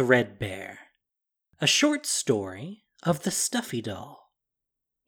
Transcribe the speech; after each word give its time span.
Threadbare, 0.00 0.78
a 1.60 1.66
short 1.66 2.06
story 2.06 2.84
of 3.02 3.22
the 3.22 3.30
Stuffy 3.30 3.82
Doll 3.82 4.30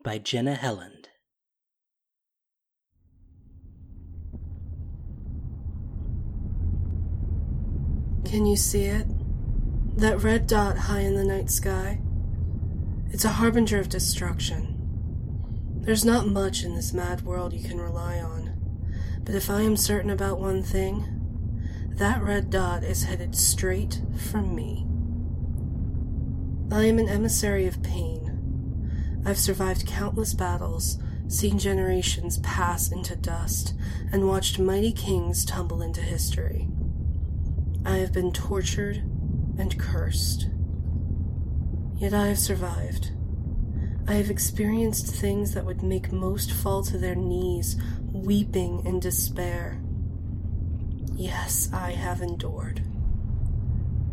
by 0.04 0.18
Jenna 0.18 0.54
Helland. 0.54 1.06
Can 8.26 8.44
you 8.44 8.56
see 8.56 8.84
it? 8.84 9.06
That 9.96 10.22
red 10.22 10.46
dot 10.46 10.76
high 10.76 11.00
in 11.00 11.14
the 11.14 11.24
night 11.24 11.50
sky? 11.50 11.98
It's 13.08 13.24
a 13.24 13.30
harbinger 13.30 13.80
of 13.80 13.88
destruction. 13.88 14.76
There's 15.80 16.04
not 16.04 16.28
much 16.28 16.64
in 16.64 16.74
this 16.74 16.92
mad 16.92 17.22
world 17.22 17.54
you 17.54 17.66
can 17.66 17.80
rely 17.80 18.18
on, 18.18 18.60
but 19.24 19.34
if 19.34 19.48
I 19.48 19.62
am 19.62 19.78
certain 19.78 20.10
about 20.10 20.38
one 20.38 20.62
thing, 20.62 21.21
that 22.02 22.20
red 22.20 22.50
dot 22.50 22.82
is 22.82 23.04
headed 23.04 23.32
straight 23.32 24.00
for 24.16 24.42
me. 24.42 24.84
I 26.72 26.86
am 26.86 26.98
an 26.98 27.08
emissary 27.08 27.68
of 27.68 27.80
pain. 27.80 29.22
I've 29.24 29.38
survived 29.38 29.86
countless 29.86 30.34
battles, 30.34 30.98
seen 31.28 31.60
generations 31.60 32.38
pass 32.38 32.90
into 32.90 33.14
dust, 33.14 33.74
and 34.10 34.26
watched 34.26 34.58
mighty 34.58 34.90
kings 34.90 35.44
tumble 35.44 35.80
into 35.80 36.00
history. 36.00 36.66
I 37.86 37.98
have 37.98 38.12
been 38.12 38.32
tortured 38.32 38.96
and 39.56 39.78
cursed. 39.78 40.48
Yet 41.94 42.12
I 42.12 42.26
have 42.26 42.38
survived. 42.40 43.12
I 44.08 44.14
have 44.14 44.28
experienced 44.28 45.06
things 45.06 45.54
that 45.54 45.64
would 45.64 45.84
make 45.84 46.10
most 46.10 46.50
fall 46.50 46.82
to 46.82 46.98
their 46.98 47.14
knees, 47.14 47.80
weeping 48.10 48.84
in 48.84 48.98
despair. 48.98 49.80
Yes, 51.14 51.68
I 51.72 51.92
have 51.92 52.22
endured. 52.22 52.82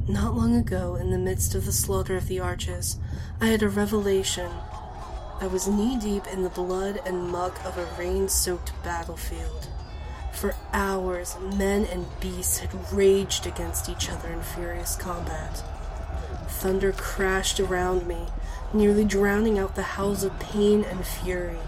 Not 0.08 0.35
long 0.35 0.55
ago, 0.55 0.95
in 0.95 1.12
the 1.12 1.17
midst 1.17 1.55
of 1.55 1.66
the 1.66 1.72
slaughter 1.72 2.17
of 2.17 2.27
the 2.27 2.39
arches, 2.39 2.98
I 3.39 3.48
had 3.48 3.63
a 3.63 3.69
revelation. 3.69 4.52
I 5.39 5.47
was 5.47 5.67
knee 5.67 5.97
deep 5.97 6.28
in 6.28 6.44
the 6.44 6.50
blood 6.50 7.00
and 7.06 7.30
muck 7.30 7.64
of 7.64 7.78
a 7.78 7.88
rain 7.97 8.28
soaked 8.28 8.73
battlefield. 8.83 9.69
For 10.33 10.56
hours, 10.73 11.38
men 11.56 11.86
and 11.86 12.06
beasts 12.19 12.59
had 12.59 12.94
raged 12.94 13.47
against 13.47 13.88
each 13.88 14.09
other 14.09 14.30
in 14.30 14.41
furious 14.41 14.95
combat. 14.95 15.63
Thunder 16.47 16.91
crashed 16.91 17.59
around 17.59 18.08
me, 18.08 18.28
nearly 18.73 19.06
drowning 19.06 19.58
out 19.58 19.75
the 19.75 19.84
howls 19.84 20.23
of 20.23 20.38
pain 20.39 20.84
and 20.84 21.06
fury. 21.06 21.59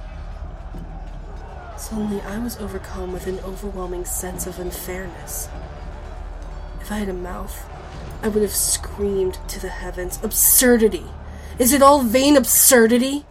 Suddenly, 1.82 2.22
I 2.22 2.38
was 2.38 2.58
overcome 2.58 3.12
with 3.12 3.26
an 3.26 3.40
overwhelming 3.40 4.06
sense 4.06 4.46
of 4.46 4.60
unfairness. 4.60 5.50
If 6.80 6.92
I 6.92 7.00
had 7.00 7.10
a 7.10 7.14
mouth, 7.14 7.68
I 8.22 8.28
would 8.28 8.44
have 8.44 8.52
screamed 8.52 9.40
to 9.48 9.60
the 9.60 9.70
heavens 9.70 10.20
Absurdity! 10.24 11.06
Is 11.58 11.74
it 11.74 11.82
all 11.82 12.04
vain 12.04 12.38
absurdity? 12.38 13.26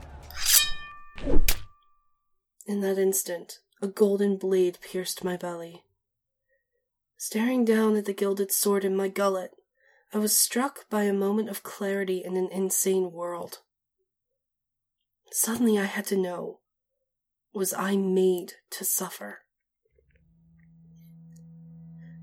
In 2.66 2.80
that 2.80 2.98
instant, 2.98 3.60
a 3.80 3.86
golden 3.86 4.36
blade 4.36 4.78
pierced 4.82 5.22
my 5.22 5.36
belly. 5.36 5.84
Staring 7.16 7.64
down 7.64 7.96
at 7.96 8.04
the 8.04 8.12
gilded 8.12 8.50
sword 8.50 8.84
in 8.84 8.96
my 8.96 9.06
gullet, 9.06 9.52
I 10.12 10.18
was 10.18 10.36
struck 10.36 10.90
by 10.90 11.04
a 11.04 11.12
moment 11.12 11.50
of 11.50 11.62
clarity 11.62 12.24
in 12.24 12.36
an 12.36 12.48
insane 12.50 13.12
world. 13.12 13.60
Suddenly 15.30 15.78
I 15.78 15.84
had 15.84 16.04
to 16.06 16.16
know 16.16 16.59
was 17.52 17.74
I 17.74 17.96
made 17.96 18.54
to 18.70 18.84
suffer? 18.84 19.40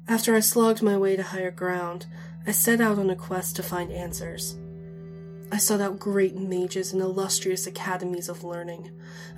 After 0.08 0.36
I 0.36 0.40
slogged 0.40 0.82
my 0.82 0.98
way 0.98 1.18
to 1.18 1.24
higher 1.24 1.52
ground, 1.52 2.06
I 2.46 2.52
set 2.52 2.80
out 2.80 2.98
on 2.98 3.10
a 3.10 3.16
quest 3.16 3.58
to 3.58 3.64
find 3.64 3.92
answers. 3.92 4.58
I 5.52 5.58
sought 5.58 5.82
out 5.82 6.00
great 6.00 6.36
mages 6.36 6.94
in 6.94 7.02
illustrious 7.02 7.68
academies 7.68 8.30
of 8.30 8.44
learning. 8.44 8.92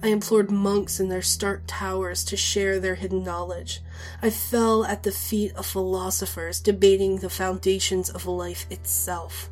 I 0.03 0.07
implored 0.07 0.51
monks 0.51 0.99
in 0.99 1.09
their 1.09 1.21
stark 1.23 1.63
towers 1.65 2.23
to 2.25 2.37
share 2.37 2.79
their 2.79 2.95
hidden 2.95 3.23
knowledge. 3.23 3.81
I 4.21 4.29
fell 4.29 4.85
at 4.85 5.03
the 5.03 5.11
feet 5.11 5.53
of 5.55 5.65
philosophers 5.65 6.61
debating 6.61 7.17
the 7.17 7.29
foundations 7.29 8.09
of 8.09 8.25
life 8.27 8.65
itself. 8.69 9.49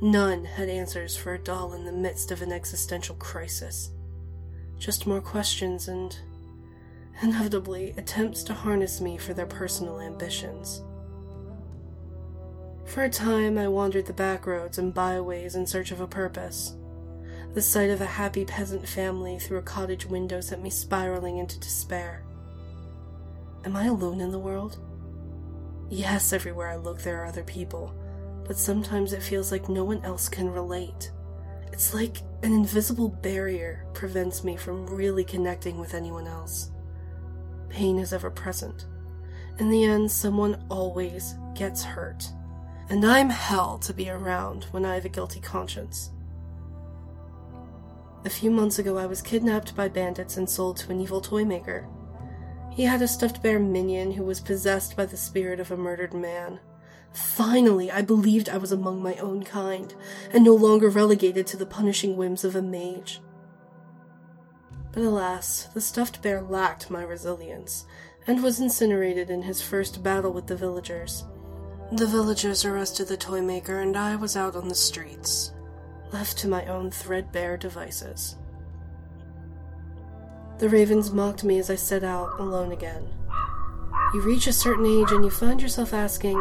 None 0.00 0.44
had 0.44 0.68
answers 0.68 1.16
for 1.16 1.34
a 1.34 1.38
doll 1.38 1.72
in 1.72 1.84
the 1.84 1.92
midst 1.92 2.30
of 2.30 2.40
an 2.40 2.52
existential 2.52 3.16
crisis. 3.16 3.90
Just 4.78 5.06
more 5.06 5.20
questions 5.20 5.88
and, 5.88 6.16
inevitably, 7.22 7.94
attempts 7.96 8.42
to 8.44 8.54
harness 8.54 9.00
me 9.00 9.18
for 9.18 9.34
their 9.34 9.46
personal 9.46 10.00
ambitions. 10.00 10.82
For 12.84 13.04
a 13.04 13.10
time, 13.10 13.58
I 13.58 13.68
wandered 13.68 14.06
the 14.06 14.12
back 14.12 14.46
roads 14.46 14.78
and 14.78 14.94
byways 14.94 15.56
in 15.56 15.66
search 15.66 15.90
of 15.90 16.00
a 16.00 16.06
purpose. 16.06 16.74
The 17.52 17.62
sight 17.62 17.90
of 17.90 18.00
a 18.00 18.06
happy 18.06 18.44
peasant 18.44 18.88
family 18.88 19.38
through 19.38 19.58
a 19.58 19.62
cottage 19.62 20.06
window 20.06 20.40
sent 20.40 20.62
me 20.62 20.70
spiraling 20.70 21.38
into 21.38 21.58
despair. 21.60 22.24
Am 23.64 23.76
I 23.76 23.86
alone 23.86 24.20
in 24.20 24.30
the 24.30 24.38
world? 24.38 24.78
Yes, 25.90 26.32
everywhere 26.32 26.68
I 26.68 26.76
look 26.76 27.02
there 27.02 27.22
are 27.22 27.26
other 27.26 27.42
people, 27.42 27.94
but 28.46 28.56
sometimes 28.56 29.12
it 29.12 29.22
feels 29.22 29.50
like 29.50 29.68
no 29.68 29.84
one 29.84 30.04
else 30.04 30.28
can 30.28 30.50
relate. 30.50 31.10
It's 31.72 31.94
like 31.94 32.18
an 32.42 32.52
invisible 32.52 33.08
barrier 33.08 33.86
prevents 33.94 34.44
me 34.44 34.56
from 34.56 34.86
really 34.86 35.24
connecting 35.24 35.78
with 35.78 35.94
anyone 35.94 36.26
else. 36.26 36.70
Pain 37.68 37.98
is 37.98 38.12
ever 38.12 38.30
present. 38.30 38.86
In 39.58 39.70
the 39.70 39.84
end, 39.84 40.10
someone 40.10 40.64
always 40.70 41.34
gets 41.54 41.82
hurt 41.82 42.30
and 42.90 43.04
I'm 43.04 43.28
hell 43.28 43.78
to 43.78 43.92
be 43.92 44.08
around 44.08 44.64
when 44.70 44.84
I 44.84 44.94
have 44.94 45.04
a 45.04 45.10
guilty 45.10 45.40
conscience. 45.40 46.10
A 48.24 48.30
few 48.30 48.50
months 48.50 48.78
ago, 48.78 48.96
I 48.96 49.06
was 49.06 49.22
kidnapped 49.22 49.76
by 49.76 49.88
bandits 49.88 50.36
and 50.36 50.48
sold 50.48 50.78
to 50.78 50.90
an 50.90 51.00
evil 51.00 51.20
toy 51.20 51.44
maker. 51.44 51.86
He 52.72 52.84
had 52.84 53.02
a 53.02 53.08
stuffed 53.08 53.42
bear 53.42 53.58
minion 53.58 54.12
who 54.12 54.24
was 54.24 54.40
possessed 54.40 54.96
by 54.96 55.06
the 55.06 55.16
spirit 55.16 55.60
of 55.60 55.70
a 55.70 55.76
murdered 55.76 56.14
man. 56.14 56.60
Finally, 57.12 57.90
I 57.90 58.02
believed 58.02 58.48
I 58.48 58.58
was 58.58 58.72
among 58.72 59.02
my 59.02 59.14
own 59.16 59.42
kind, 59.42 59.94
and 60.32 60.44
no 60.44 60.54
longer 60.54 60.88
relegated 60.88 61.46
to 61.48 61.56
the 61.56 61.66
punishing 61.66 62.16
whims 62.16 62.44
of 62.44 62.54
a 62.54 62.62
mage. 62.62 63.20
But 64.92 65.02
alas, 65.02 65.68
the 65.74 65.80
stuffed 65.80 66.22
bear 66.22 66.40
lacked 66.40 66.90
my 66.90 67.02
resilience, 67.02 67.86
and 68.26 68.42
was 68.42 68.60
incinerated 68.60 69.30
in 69.30 69.42
his 69.42 69.62
first 69.62 70.02
battle 70.02 70.32
with 70.32 70.46
the 70.46 70.56
villagers. 70.56 71.24
The 71.92 72.06
villagers 72.06 72.64
arrested 72.64 73.08
the 73.08 73.16
toy 73.16 73.40
maker, 73.40 73.80
and 73.80 73.96
I 73.96 74.16
was 74.16 74.36
out 74.36 74.54
on 74.54 74.68
the 74.68 74.74
streets, 74.74 75.52
left 76.12 76.36
to 76.38 76.48
my 76.48 76.66
own 76.66 76.90
threadbare 76.90 77.56
devices. 77.56 78.36
The 80.58 80.68
ravens 80.68 81.12
mocked 81.12 81.44
me 81.44 81.58
as 81.58 81.70
I 81.70 81.76
set 81.76 82.02
out 82.02 82.38
alone 82.40 82.72
again. 82.72 83.08
You 84.12 84.22
reach 84.22 84.46
a 84.46 84.52
certain 84.52 84.86
age 84.86 85.12
and 85.12 85.24
you 85.24 85.30
find 85.30 85.62
yourself 85.62 85.94
asking, 85.94 86.36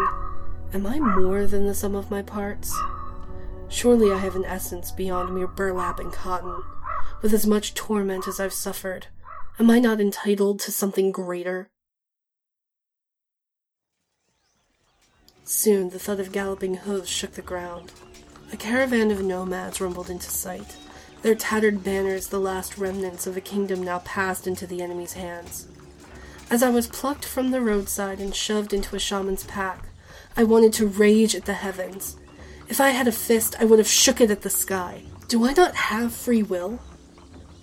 Am 0.74 0.86
I 0.86 1.00
more 1.00 1.48
than 1.48 1.66
the 1.66 1.74
sum 1.74 1.96
of 1.96 2.12
my 2.12 2.22
parts? 2.22 2.78
Surely 3.70 4.12
I 4.12 4.18
have 4.18 4.36
an 4.36 4.44
essence 4.44 4.92
beyond 4.92 5.34
mere 5.34 5.48
burlap 5.48 6.00
and 6.00 6.12
cotton. 6.12 6.62
With 7.22 7.34
as 7.34 7.48
much 7.48 7.74
torment 7.74 8.28
as 8.28 8.40
I've 8.40 8.54
suffered, 8.54 9.08
am 9.60 9.72
I 9.72 9.80
not 9.80 10.02
entitled 10.02 10.60
to 10.62 10.72
something 10.72 11.14
greater? 11.14 11.70
Soon 15.46 15.92
the 15.92 16.00
thud 16.00 16.20
of 16.20 16.34
galloping 16.34 16.76
hoofs 16.76 17.10
shook 17.10 17.32
the 17.32 17.42
ground. 17.42 17.94
A 18.52 18.58
caravan 18.58 19.10
of 19.10 19.24
nomads 19.24 19.80
rumbled 19.80 20.10
into 20.10 20.30
sight, 20.30 20.76
their 21.22 21.36
tattered 21.36 21.82
banners 21.82 22.28
the 22.28 22.40
last 22.40 22.78
remnants 22.78 23.26
of 23.26 23.38
a 23.38 23.42
kingdom 23.42 23.82
now 23.84 24.00
passed 24.00 24.46
into 24.46 24.68
the 24.68 24.82
enemy's 24.82 25.14
hands. 25.14 25.70
As 26.52 26.62
I 26.62 26.70
was 26.70 26.88
plucked 26.88 27.24
from 27.24 27.52
the 27.52 27.62
roadside 27.62 28.20
and 28.20 28.36
shoved 28.36 28.74
into 28.74 28.98
a 28.98 29.00
shaman's 29.00 29.46
pack, 29.46 29.88
I 30.38 30.44
wanted 30.44 30.72
to 30.74 30.86
rage 30.86 31.34
at 31.34 31.46
the 31.46 31.54
heavens. 31.54 32.16
If 32.70 32.80
I 32.80 32.92
had 32.92 33.08
a 33.08 33.12
fist, 33.12 33.56
I 33.60 33.66
would 33.66 33.80
have 33.80 33.88
shook 33.88 34.22
it 34.22 34.30
at 34.30 34.44
the 34.44 34.52
sky. 34.52 35.02
Do 35.28 35.48
I 35.48 35.54
not 35.54 35.74
have 35.76 36.14
free 36.14 36.44
will? 36.44 36.80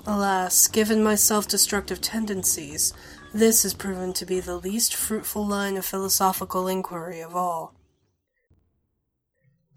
Alas, 0.07 0.67
given 0.67 1.01
my 1.01 1.15
self 1.15 1.47
destructive 1.47 2.01
tendencies, 2.01 2.93
this 3.33 3.63
has 3.63 3.75
proven 3.75 4.13
to 4.15 4.27
be 4.27 4.41
the 4.41 4.57
least 4.57 4.93
fruitful 4.93 5.47
line 5.47 5.77
of 5.77 5.85
philosophical 5.85 6.67
inquiry 6.67 7.21
of 7.21 7.37
all. 7.37 7.75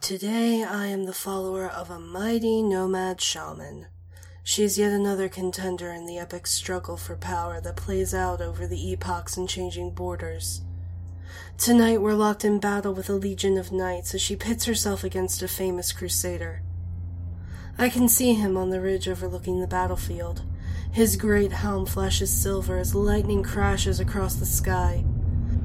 Today 0.02 0.64
I 0.64 0.88
am 0.88 1.06
the 1.06 1.14
follower 1.14 1.68
of 1.68 1.92
a 1.92 2.00
mighty 2.00 2.64
nomad 2.64 3.22
shaman. 3.22 3.88
She 4.44 4.64
is 4.64 4.80
yet 4.80 4.92
another 4.92 5.30
contender 5.30 5.92
in 5.92 6.08
the 6.08 6.18
epic 6.18 6.48
struggle 6.48 6.98
for 6.98 7.16
power 7.16 7.62
that 7.62 7.76
plays 7.76 8.16
out 8.16 8.42
over 8.42 8.66
the 8.66 8.92
epochs 8.92 9.38
and 9.38 9.48
changing 9.48 9.92
borders. 9.92 10.62
Tonight 11.58 12.02
we're 12.02 12.14
locked 12.14 12.46
in 12.46 12.60
battle 12.60 12.94
with 12.94 13.10
a 13.10 13.14
legion 13.14 13.58
of 13.58 13.72
knights 13.72 14.14
as 14.14 14.22
she 14.22 14.36
pits 14.36 14.66
herself 14.66 15.04
against 15.04 15.42
a 15.42 15.48
famous 15.48 15.92
crusader. 15.92 16.62
I 17.78 17.90
can 17.90 18.10
see 18.10 18.34
him 18.34 18.58
on 18.58 18.70
the 18.70 18.82
ridge 18.82 19.08
overlooking 19.08 19.60
the 19.60 19.68
battlefield, 19.68 20.44
his 20.92 21.16
great 21.16 21.52
helm 21.52 21.86
flashes 21.86 22.32
silver 22.32 22.78
as 22.78 22.96
lightning 22.96 23.44
crashes 23.44 24.00
across 24.00 24.36
the 24.36 24.46
sky. 24.46 25.04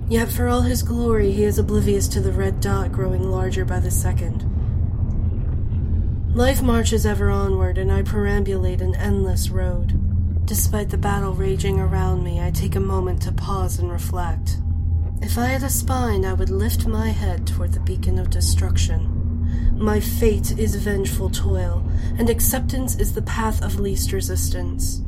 Yet 0.08 0.30
for 0.30 0.48
all 0.48 0.62
his 0.62 0.82
glory, 0.82 1.32
he 1.32 1.44
is 1.44 1.58
oblivious 1.58 2.08
to 2.08 2.20
the 2.20 2.32
red 2.32 2.60
dot 2.60 2.92
growing 2.92 3.30
larger 3.30 3.64
by 3.64 3.80
the 3.80 3.90
second. 3.90 4.44
Life 6.34 6.62
marches 6.62 7.06
ever 7.06 7.30
onward, 7.30 7.78
and 7.78 7.92
I 7.92 8.02
perambulate 8.02 8.80
an 8.80 8.94
endless 8.94 9.50
road. 9.50 9.98
Despite 10.46 10.90
the 10.90 10.98
battle 10.98 11.34
raging 11.34 11.78
around 11.78 12.24
me, 12.24 12.40
I 12.40 12.50
take 12.50 12.74
a 12.74 12.80
moment 12.80 13.22
to 13.22 13.32
pause 13.32 13.78
and 13.78 13.90
reflect. 13.90 14.58
If 15.22 15.38
I 15.38 15.46
had 15.46 15.62
a 15.62 15.70
spine, 15.70 16.24
I 16.24 16.34
would 16.34 16.50
lift 16.50 16.86
my 16.86 17.08
head 17.08 17.46
toward 17.46 17.72
the 17.72 17.80
beacon 17.80 18.18
of 18.18 18.28
destruction. 18.28 19.78
My 19.78 20.00
fate 20.00 20.58
is 20.58 20.74
vengeful 20.74 21.30
toil, 21.30 21.88
and 22.18 22.28
acceptance 22.28 22.96
is 22.96 23.14
the 23.14 23.22
path 23.22 23.62
of 23.62 23.78
least 23.78 24.12
resistance. 24.12 25.00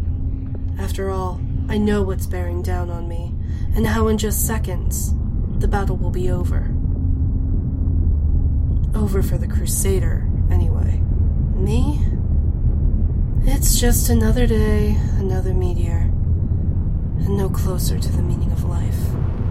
After 0.78 1.10
all, 1.10 1.40
I 1.68 1.78
know 1.78 2.02
what's 2.02 2.26
bearing 2.26 2.62
down 2.62 2.90
on 2.90 3.08
me, 3.08 3.34
and 3.74 3.86
how 3.86 4.06
in 4.06 4.16
just 4.16 4.46
seconds 4.46 5.12
the 5.58 5.68
battle 5.68 5.96
will 5.96 6.10
be 6.10 6.30
over. 6.30 6.72
Over 8.94 9.20
for 9.20 9.36
the 9.36 9.48
Crusader, 9.48 10.30
anyway. 10.50 11.00
Me? 11.56 12.00
It's 13.42 13.78
just 13.80 14.08
another 14.08 14.46
day, 14.46 14.96
another 15.18 15.52
meteor, 15.52 16.08
and 17.18 17.36
no 17.36 17.50
closer 17.50 17.98
to 17.98 18.12
the 18.12 18.22
meaning 18.22 18.52
of 18.52 18.64
life. 18.64 19.43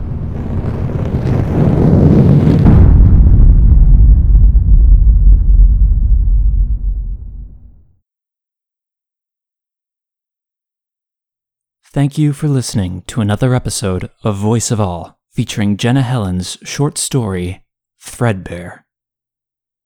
Thank 11.94 12.18
you 12.18 12.34
for 12.34 12.48
listening 12.48 13.04
to 13.04 13.22
another 13.22 13.54
episode 13.54 14.10
of 14.24 14.36
Voice 14.36 14.72
of 14.72 14.81
All, 14.81 15.19
featuring 15.30 15.78
Jenna 15.78 16.01
Helland's 16.01 16.57
short 16.63 16.98
story, 16.98 17.66
Threadbare. 18.01 18.88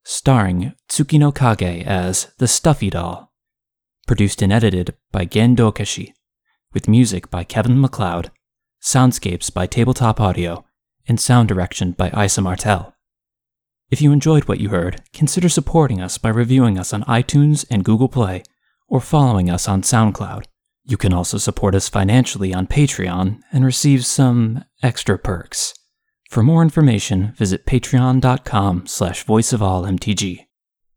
Starring 0.06 0.74
Tsukino 0.88 1.36
Kage 1.36 1.86
as 1.86 2.31
the 2.38 2.48
Stuffy 2.48 2.89
Doll. 2.89 3.33
Produced 4.07 4.42
and 4.42 4.54
edited 4.54 4.95
by 5.12 5.25
Gen 5.25 5.54
Dokashi, 5.54 6.13
with 6.74 6.88
music 6.88 7.30
by 7.30 7.44
Kevin 7.44 7.81
MacLeod, 7.81 8.31
soundscapes 8.81 9.53
by 9.53 9.68
Tabletop 9.68 10.21
Audio, 10.21 10.63
and 11.10 11.19
sound 11.19 11.50
direction 11.50 11.92
by 11.92 12.10
Isa 12.18 12.39
Martell. 12.39 12.95
If 13.92 14.01
you 14.01 14.13
enjoyed 14.13 14.45
what 14.45 14.62
you 14.62 14.69
heard, 14.69 15.03
consider 15.12 15.50
supporting 15.50 16.00
us 16.00 16.18
by 16.18 16.30
reviewing 16.30 16.80
us 16.80 16.94
on 16.94 17.03
iTunes 17.03 17.65
and 17.69 17.83
Google 17.83 18.07
Play, 18.07 18.44
or 18.88 19.01
following 19.01 19.50
us 19.50 19.68
on 19.68 19.81
SoundCloud. 19.81 20.45
You 20.89 20.95
can 20.95 21.13
also 21.13 21.38
support 21.38 21.75
us 21.75 21.89
financially 21.89 22.54
on 22.54 22.66
Patreon 22.66 23.42
and 23.51 23.66
receive 23.66 24.06
some 24.06 24.63
extra 24.81 25.19
perks. 25.19 25.74
For 26.30 26.42
more 26.42 26.62
information, 26.62 27.34
visit 27.36 27.66
patreon.com 27.66 28.88
slash 28.88 29.25
voiceofallmtg. 29.25 30.45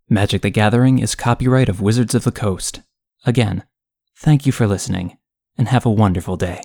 Magic 0.09 0.43
the 0.43 0.51
Gathering 0.51 1.01
is 1.01 1.17
copyright 1.17 1.69
of 1.69 1.81
Wizards 1.81 2.15
of 2.15 2.23
the 2.23 2.33
Coast. 2.33 2.83
Again, 3.27 3.65
thank 4.17 4.47
you 4.47 4.53
for 4.53 4.67
listening, 4.67 5.19
and 5.59 5.67
have 5.69 5.85
a 5.85 5.91
wonderful 5.91 6.37
day. 6.37 6.63